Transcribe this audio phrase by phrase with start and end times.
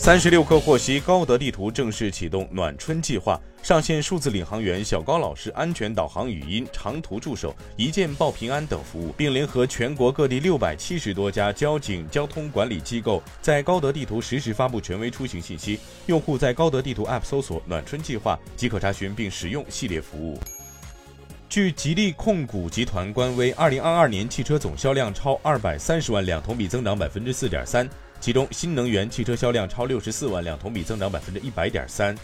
[0.00, 15.80] 三十六氪获悉，高德地图正式启动暖春计划，上线数字领航员小高老师安全导航语音、长途助手、一键报平安等服务，并联合全国各地六百七十多家交警、交通管理机构，在高德地图实时发布权威出行信息。
[16.06, 20.38] 用户在高德地图 App 搜索“暖春计划”即可查询并使用系列服务。
[21.48, 27.88] 据吉利控股集团官微，二零二二年汽车总销量超二百三十万辆，同比增长百分之四点三。
[28.20, 32.14] 其中，新能源汽车销量超六十四万辆，同比增长百分之一百点三。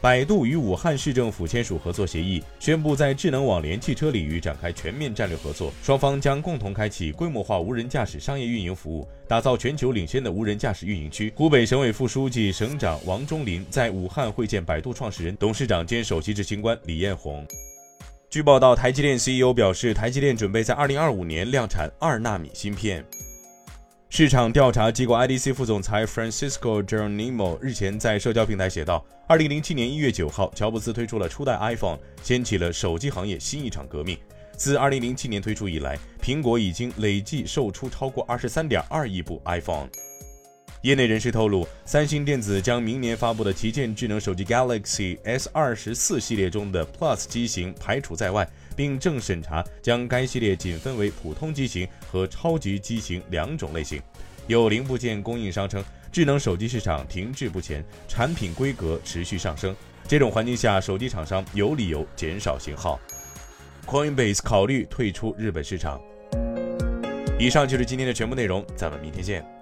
[0.00, 5.72] 百度与武汉市政府签署合作协议，宣布在智能网联汽车领域展开全面战略合作。
[5.80, 11.32] 双方将共同开启规模化无人驾驶商业运营服务，打造全球领先的无人驾驶运营区。
[11.36, 17.46] 湖北省委副书记、省长王忠林在武汉会见百度创始人、董事长兼首席执行官李彦宏。
[18.28, 23.04] 据报道，台积电 CEO 表示，台积电准备在二零二五年量产二纳米芯片。
[24.14, 34.18] 市场调查机构 IDC 副总裁 Francisco Geronimo 日前在社交平台写道：“二零零七年一月九号，乔布斯推出了初代 iPhone，掀起了手机行业新一场革命。
[34.54, 39.88] 自二零零七年推出以来，苹果已经累计售出超过二十三点二亿部 iPhone。”
[40.82, 54.02] 业内人士透露，三星电子将明年发布的旗舰智能手机 Galaxy S 二十四系列中的 Plus 机型排除在外，并正审查将该系列仅分为普通机型和超级机型两种类型。
[54.48, 59.72] 有零部件供应商称，智能手机市场停滞不前，产品规格持续上升。
[60.08, 62.98] 这种环境下，手机厂商有理由减少型号。
[63.86, 66.00] Coinbase 考虑退出日本市场。
[67.38, 69.61] 以上就是今天的全部内容，咱们明天见。